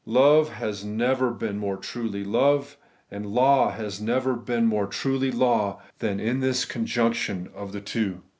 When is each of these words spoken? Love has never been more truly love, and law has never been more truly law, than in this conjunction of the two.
Love 0.07 0.49
has 0.53 0.83
never 0.83 1.29
been 1.29 1.59
more 1.59 1.77
truly 1.77 2.23
love, 2.23 2.75
and 3.11 3.23
law 3.23 3.69
has 3.69 4.01
never 4.01 4.33
been 4.33 4.65
more 4.65 4.87
truly 4.87 5.31
law, 5.31 5.79
than 5.99 6.19
in 6.19 6.39
this 6.39 6.65
conjunction 6.65 7.47
of 7.53 7.71
the 7.71 7.81
two. 7.81 8.19